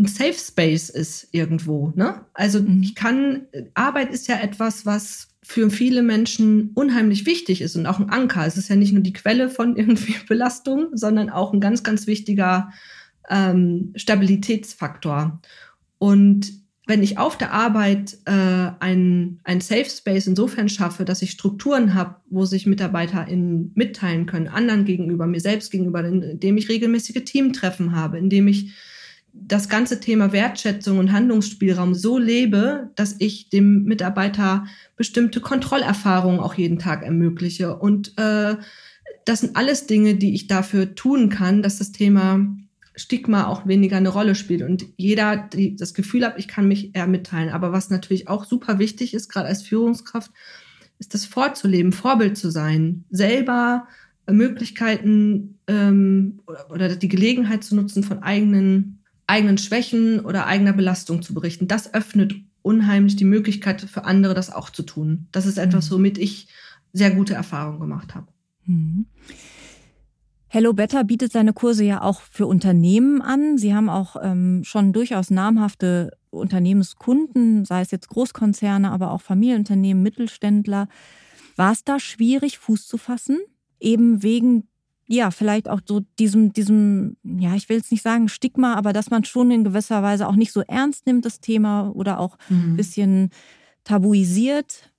[0.00, 1.92] ein Safe Space ist irgendwo.
[1.94, 2.24] Ne?
[2.32, 2.82] Also mhm.
[2.82, 7.98] ich kann, Arbeit ist ja etwas, was für viele Menschen unheimlich wichtig ist und auch
[7.98, 8.46] ein Anker.
[8.46, 12.06] Es ist ja nicht nur die Quelle von irgendwie Belastung, sondern auch ein ganz, ganz
[12.06, 12.72] wichtiger
[13.28, 15.40] ähm, Stabilitätsfaktor.
[15.98, 16.52] Und
[16.86, 21.94] wenn ich auf der Arbeit äh, ein, ein Safe Space insofern schaffe, dass ich Strukturen
[21.94, 27.94] habe, wo sich MitarbeiterInnen mitteilen können, anderen gegenüber, mir selbst gegenüber, indem ich regelmäßige Teamtreffen
[27.94, 28.72] habe, indem ich
[29.32, 34.66] das ganze Thema Wertschätzung und Handlungsspielraum so lebe, dass ich dem Mitarbeiter
[34.96, 37.76] bestimmte Kontrollerfahrungen auch jeden Tag ermögliche.
[37.76, 38.56] Und äh,
[39.24, 42.46] das sind alles Dinge, die ich dafür tun kann, dass das Thema
[42.96, 46.94] Stigma auch weniger eine Rolle spielt und jeder die, das Gefühl hat, ich kann mich
[46.94, 47.50] eher mitteilen.
[47.50, 50.30] Aber was natürlich auch super wichtig ist, gerade als Führungskraft,
[50.98, 53.86] ist das vorzuleben, Vorbild zu sein, selber
[54.30, 58.99] Möglichkeiten ähm, oder, oder die Gelegenheit zu nutzen, von eigenen
[59.30, 61.68] eigenen Schwächen oder eigener Belastung zu berichten.
[61.68, 65.28] Das öffnet unheimlich die Möglichkeit für andere, das auch zu tun.
[65.30, 65.94] Das ist etwas, mhm.
[65.94, 66.48] womit ich
[66.92, 68.26] sehr gute Erfahrungen gemacht habe.
[68.66, 69.06] Mhm.
[70.48, 73.56] Hello Better bietet seine Kurse ja auch für Unternehmen an.
[73.56, 80.02] Sie haben auch ähm, schon durchaus namhafte Unternehmenskunden, sei es jetzt Großkonzerne, aber auch Familienunternehmen,
[80.02, 80.88] Mittelständler.
[81.54, 83.38] War es da schwierig, Fuß zu fassen?
[83.78, 84.66] Eben wegen
[85.12, 89.10] ja, vielleicht auch so diesem, diesem, ja, ich will jetzt nicht sagen Stigma, aber dass
[89.10, 92.74] man schon in gewisser Weise auch nicht so ernst nimmt, das Thema, oder auch mhm.
[92.74, 93.30] ein bisschen
[93.82, 94.92] tabuisiert.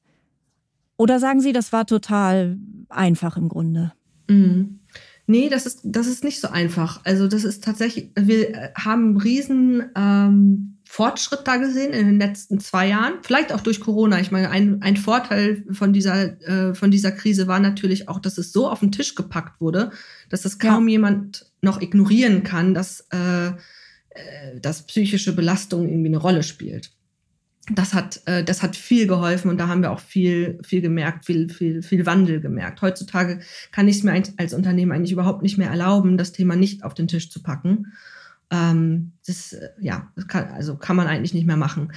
[0.97, 2.58] Oder sagen Sie, das war total
[2.89, 3.93] einfach im Grunde?
[4.28, 4.82] Mhm.
[5.28, 7.00] Nee, das ist, das ist nicht so einfach.
[7.06, 10.71] Also das ist tatsächlich, wir haben riesen ähm,
[11.02, 13.16] Fortschritt da gesehen in den letzten zwei Jahren.
[13.24, 14.20] Vielleicht auch durch Corona.
[14.20, 18.38] Ich meine, ein, ein Vorteil von dieser, äh, von dieser Krise war natürlich auch, dass
[18.38, 19.90] es so auf den Tisch gepackt wurde,
[20.30, 20.92] dass es kaum ja.
[20.92, 23.52] jemand noch ignorieren kann, dass, äh, äh,
[24.62, 26.92] dass psychische Belastung irgendwie eine Rolle spielt.
[27.72, 31.26] Das hat, äh, das hat viel geholfen und da haben wir auch viel, viel gemerkt,
[31.26, 32.84] viel, viel, viel Wandel gemerkt.
[32.84, 33.40] Heutzutage
[33.72, 36.94] kann ich es mir als Unternehmen eigentlich überhaupt nicht mehr erlauben, das Thema nicht auf
[36.94, 37.88] den Tisch zu packen
[38.52, 41.92] ähm, das, äh, ja, das kann, also kann man eigentlich nicht mehr machen.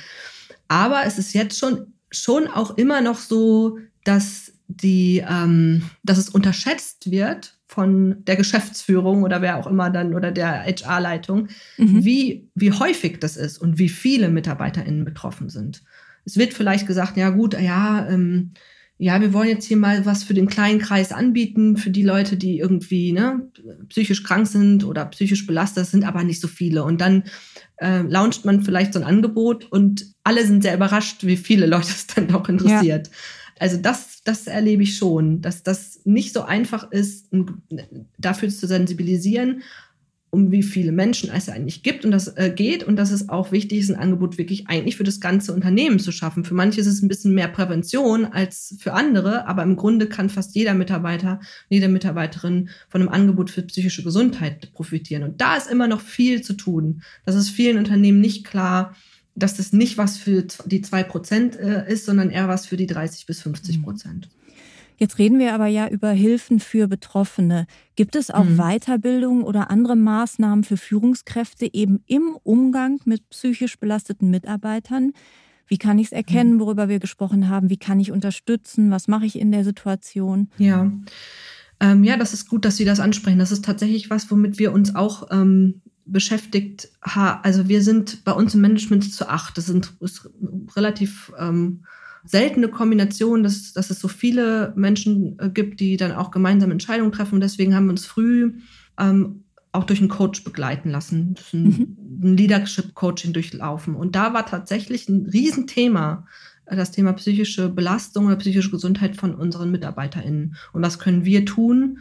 [0.68, 6.28] Aber es ist jetzt schon, schon auch immer noch so, dass die, ähm, dass es
[6.28, 12.04] unterschätzt wird von der Geschäftsführung oder wer auch immer dann oder der HR-Leitung, mhm.
[12.04, 15.82] wie, wie häufig das ist und wie viele MitarbeiterInnen betroffen sind.
[16.24, 18.52] Es wird vielleicht gesagt, ja gut, ja, ähm,
[18.96, 22.36] ja, wir wollen jetzt hier mal was für den kleinen Kreis anbieten, für die Leute,
[22.36, 23.50] die irgendwie ne,
[23.88, 26.84] psychisch krank sind oder psychisch belastet sind, aber nicht so viele.
[26.84, 27.24] Und dann
[27.78, 31.88] äh, launcht man vielleicht so ein Angebot und alle sind sehr überrascht, wie viele Leute
[31.88, 33.08] es dann doch interessiert.
[33.08, 33.12] Ja.
[33.58, 37.28] Also das, das erlebe ich schon, dass das nicht so einfach ist,
[38.18, 39.62] dafür zu sensibilisieren
[40.34, 43.52] um wie viele Menschen es eigentlich gibt und das äh, geht und dass es auch
[43.52, 46.44] wichtig ist, ein Angebot wirklich eigentlich für das ganze Unternehmen zu schaffen.
[46.44, 50.28] Für manche ist es ein bisschen mehr Prävention als für andere, aber im Grunde kann
[50.28, 55.22] fast jeder Mitarbeiter, jede Mitarbeiterin von einem Angebot für psychische Gesundheit profitieren.
[55.22, 57.02] Und da ist immer noch viel zu tun.
[57.24, 58.96] Das ist vielen Unternehmen nicht klar,
[59.36, 62.86] dass das nicht was für die zwei Prozent äh, ist, sondern eher was für die
[62.86, 64.28] 30 bis 50 Prozent.
[64.28, 64.43] Mhm.
[65.04, 67.66] Jetzt reden wir aber ja über Hilfen für Betroffene.
[67.94, 68.56] Gibt es auch mhm.
[68.56, 75.12] Weiterbildung oder andere Maßnahmen für Führungskräfte eben im Umgang mit psychisch belasteten Mitarbeitern?
[75.66, 76.60] Wie kann ich es erkennen, mhm.
[76.60, 77.68] worüber wir gesprochen haben?
[77.68, 78.90] Wie kann ich unterstützen?
[78.90, 80.48] Was mache ich in der Situation?
[80.56, 80.90] Ja.
[81.80, 83.38] Ähm, ja, das ist gut, dass Sie das ansprechen.
[83.38, 87.40] Das ist tatsächlich was, womit wir uns auch ähm, beschäftigt haben.
[87.42, 89.58] Also wir sind bei uns im Management zu acht.
[89.58, 90.30] Das sind ist
[90.74, 91.84] relativ ähm,
[92.24, 97.12] seltene Kombination, dass, dass es so viele Menschen äh, gibt, die dann auch gemeinsam Entscheidungen
[97.12, 97.36] treffen.
[97.36, 98.54] Und deswegen haben wir uns früh
[98.98, 101.96] ähm, auch durch einen Coach begleiten lassen, ein, mhm.
[102.22, 103.94] ein Leadership-Coaching durchlaufen.
[103.94, 106.26] Und da war tatsächlich ein Riesenthema
[106.66, 110.56] äh, das Thema psychische Belastung oder psychische Gesundheit von unseren MitarbeiterInnen.
[110.72, 111.98] Und was können wir tun,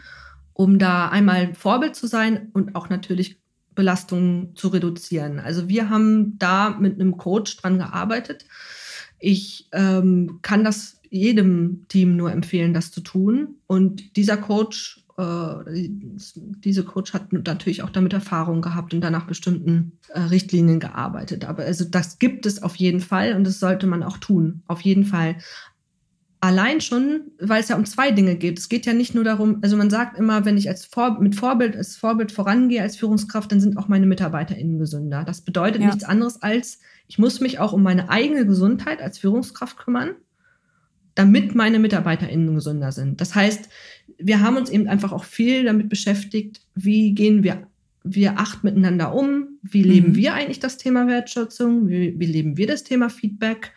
[0.53, 3.39] um da einmal Vorbild zu sein und auch natürlich
[3.75, 5.39] Belastungen zu reduzieren.
[5.39, 8.45] Also wir haben da mit einem Coach dran gearbeitet,
[9.23, 13.55] ich ähm, kann das jedem Team nur empfehlen, das zu tun.
[13.67, 19.93] Und dieser Coach, äh, diese Coach hat natürlich auch damit Erfahrung gehabt und danach bestimmten
[20.09, 21.45] äh, Richtlinien gearbeitet.
[21.45, 24.61] Aber also das gibt es auf jeden Fall und das sollte man auch tun.
[24.67, 25.37] Auf jeden Fall.
[26.41, 28.59] Allein schon, weil es ja um zwei Dinge geht.
[28.59, 31.35] Es geht ja nicht nur darum, also man sagt immer, wenn ich als Vor mit
[31.35, 35.23] Vorbild, als Vorbild vorangehe als Führungskraft, dann sind auch meine MitarbeiterInnen gesünder.
[35.23, 35.87] Das bedeutet ja.
[35.87, 40.15] nichts anderes als, ich muss mich auch um meine eigene Gesundheit als Führungskraft kümmern
[41.15, 43.21] damit meine MitarbeiterInnen gesünder sind.
[43.21, 43.69] Das heißt,
[44.17, 47.67] wir haben uns eben einfach auch viel damit beschäftigt, wie gehen wir,
[48.03, 50.15] wir acht miteinander um, wie leben mhm.
[50.15, 53.71] wir eigentlich das Thema Wertschätzung, wie, wie leben wir das Thema Feedback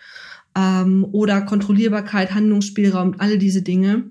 [0.57, 4.11] ähm, oder Kontrollierbarkeit, Handlungsspielraum, alle diese Dinge.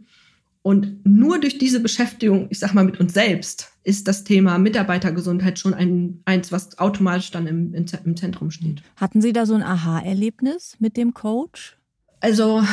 [0.65, 5.60] Und nur durch diese Beschäftigung, ich sag mal, mit uns selbst, ist das Thema Mitarbeitergesundheit
[5.60, 8.82] schon ein, eins, was automatisch dann im, im Zentrum steht.
[8.95, 11.78] Hatten Sie da so ein Aha-Erlebnis mit dem Coach?
[12.19, 12.63] Also,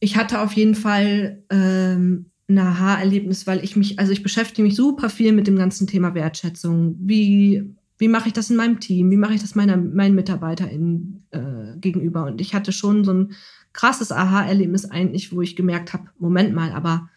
[0.00, 4.74] ich hatte auf jeden Fall ähm, ein Aha-Erlebnis, weil ich mich, also ich beschäftige mich
[4.74, 6.96] super viel mit dem ganzen Thema Wertschätzung.
[6.98, 9.10] Wie, wie mache ich das in meinem Team?
[9.10, 12.24] Wie mache ich das meiner, meinen MitarbeiterInnen äh, gegenüber?
[12.24, 13.32] Und ich hatte schon so ein
[13.74, 17.10] krasses Aha-Erlebnis eigentlich, wo ich gemerkt habe, Moment mal, aber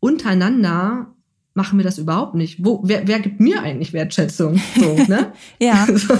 [0.00, 1.12] untereinander
[1.56, 2.62] machen wir das überhaupt nicht.
[2.62, 4.60] Wo, wer, wer gibt mir eigentlich Wertschätzung?
[4.78, 5.32] So, ne?
[5.58, 5.86] ja.
[5.96, 6.14] So,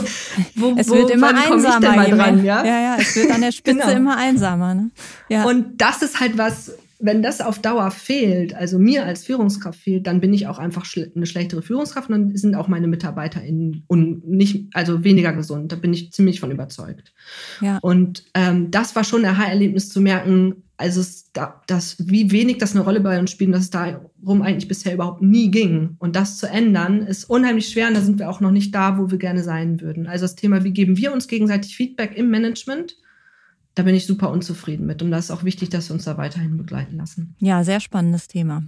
[0.55, 2.09] wo, es wird immer einsamer.
[2.09, 2.65] Dran, ja?
[2.65, 3.97] ja, ja, es wird an der Spitze genau.
[3.97, 4.75] immer einsamer.
[4.75, 4.91] Ne?
[5.29, 5.45] Ja.
[5.45, 10.07] Und das ist halt was, wenn das auf Dauer fehlt, also mir als Führungskraft fehlt,
[10.07, 13.85] dann bin ich auch einfach schl eine schlechtere Führungskraft und dann sind auch meine MitarbeiterInnen
[13.87, 15.71] und nicht, also weniger gesund.
[15.71, 17.13] Da bin ich ziemlich von überzeugt.
[17.61, 17.79] Ja.
[17.79, 21.03] Und ähm, das war schon ein Aha-Erlebnis zu merken, also
[21.67, 25.23] das, wie wenig das eine Rolle bei uns spielt, dass es darum eigentlich bisher überhaupt
[25.23, 25.97] nie ging.
[25.99, 28.99] Und das zu ändern, ist unheimlich schwer und da sind wir auch noch nicht da,
[28.99, 30.07] wo wir gerne sein würden.
[30.07, 32.97] Also das Thema, wie geben wir uns gegenseitig Feedback im Management,
[33.75, 35.03] da bin ich super unzufrieden mit.
[35.03, 37.37] Und da ist auch wichtig, dass wir uns da weiterhin begleiten lassen.
[37.39, 38.65] Ja, sehr spannendes Thema.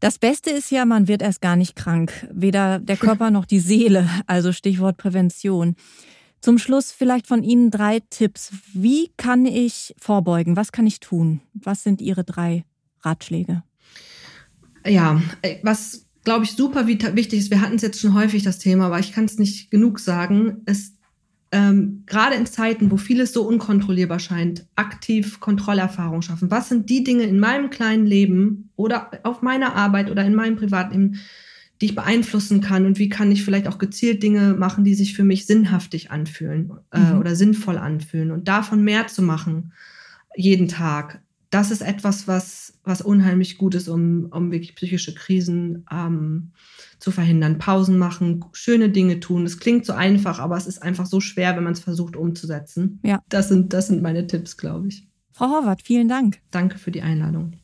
[0.00, 2.12] Das Beste ist ja, man wird erst gar nicht krank.
[2.32, 4.08] Weder der Körper noch die Seele.
[4.26, 5.76] Also Stichwort Prävention.
[6.42, 8.52] Zum Schluss vielleicht von Ihnen drei Tipps.
[8.74, 10.56] Wie kann ich vorbeugen?
[10.56, 11.40] Was kann ich tun?
[11.54, 12.64] Was sind Ihre drei
[13.00, 13.62] Ratschläge?
[14.84, 15.22] Ja,
[15.62, 18.98] was glaube ich super wichtig ist, wir hatten es jetzt schon häufig das Thema, aber
[18.98, 20.96] ich kann es nicht genug sagen, ist
[21.52, 26.50] ähm, gerade in Zeiten, wo vieles so unkontrollierbar scheint, aktiv Kontrollerfahrung schaffen.
[26.50, 30.56] Was sind die Dinge in meinem kleinen Leben oder auf meiner Arbeit oder in meinem
[30.56, 31.20] Privatleben,
[31.82, 35.14] die ich beeinflussen kann und wie kann ich vielleicht auch gezielt Dinge machen, die sich
[35.14, 37.18] für mich sinnhaftig anfühlen äh, mhm.
[37.18, 39.72] oder sinnvoll anfühlen und davon mehr zu machen
[40.36, 41.20] jeden Tag.
[41.50, 46.52] Das ist etwas, was, was unheimlich gut ist, um, um wirklich psychische Krisen ähm,
[47.00, 47.58] zu verhindern.
[47.58, 49.42] Pausen machen, schöne Dinge tun.
[49.42, 53.00] Das klingt so einfach, aber es ist einfach so schwer, wenn man es versucht umzusetzen.
[53.02, 53.20] Ja.
[53.28, 55.08] Das sind, das sind meine Tipps, glaube ich.
[55.32, 56.38] Frau Horvath, vielen Dank.
[56.52, 57.54] Danke für die Einladung.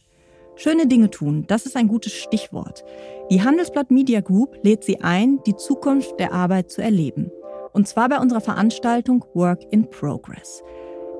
[0.58, 2.84] Schöne Dinge tun, das ist ein gutes Stichwort.
[3.30, 7.30] Die Handelsblatt Media Group lädt Sie ein, die Zukunft der Arbeit zu erleben.
[7.72, 10.64] Und zwar bei unserer Veranstaltung Work in Progress.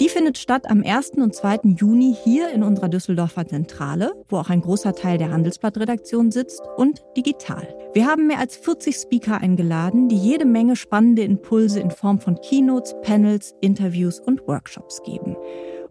[0.01, 1.11] Die findet statt am 1.
[1.19, 1.61] und 2.
[1.77, 7.05] Juni hier in unserer Düsseldorfer Zentrale, wo auch ein großer Teil der Handelsblatt-Redaktion sitzt, und
[7.17, 7.77] digital.
[7.95, 12.41] Wir haben mehr als 40 Speaker eingeladen, die jede Menge spannende Impulse in Form von
[12.41, 15.37] Keynotes, Panels, Interviews und Workshops geben.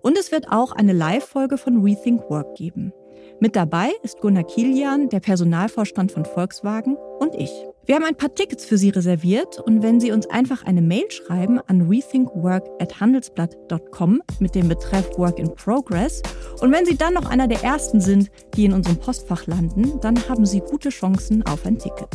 [0.02, 2.92] Und es wird auch eine Live-Folge von Rethink Work geben.
[3.40, 7.52] Mit dabei ist Gunnar Kilian, der Personalvorstand von Volkswagen und ich.
[7.86, 11.06] Wir haben ein paar Tickets für Sie reserviert und wenn Sie uns einfach eine Mail
[11.12, 16.24] schreiben an rethinkwork@handelsblatt.com mit dem Betreff Work in Progress
[16.62, 20.18] und wenn Sie dann noch einer der ersten sind, die in unserem Postfach landen, dann
[20.28, 22.10] haben Sie gute Chancen auf ein Ticket.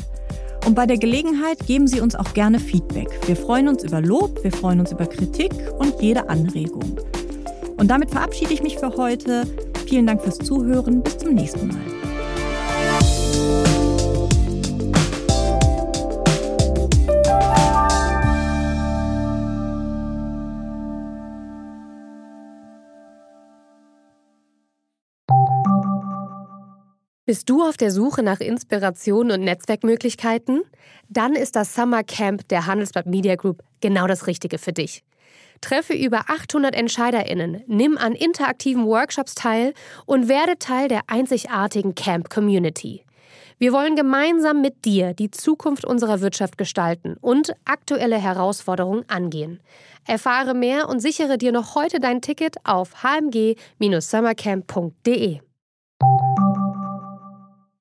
[0.66, 3.10] Und bei der Gelegenheit geben Sie uns auch gerne Feedback.
[3.28, 6.98] Wir freuen uns über Lob, wir freuen uns über Kritik und jede Anregung.
[7.76, 9.44] Und damit verabschiede ich mich für heute.
[9.92, 11.02] Vielen Dank fürs Zuhören.
[11.02, 11.76] Bis zum nächsten Mal.
[27.26, 30.62] Bist du auf der Suche nach Inspiration und Netzwerkmöglichkeiten?
[31.10, 35.04] Dann ist das Summer Camp der Handelsblatt Media Group genau das Richtige für dich.
[35.62, 39.72] Treffe über 800 EntscheiderInnen, nimm an interaktiven Workshops teil
[40.04, 43.06] und werde Teil der einzigartigen Camp Community.
[43.58, 49.60] Wir wollen gemeinsam mit dir die Zukunft unserer Wirtschaft gestalten und aktuelle Herausforderungen angehen.
[50.06, 55.40] Erfahre mehr und sichere dir noch heute dein Ticket auf hmg-summercamp.de.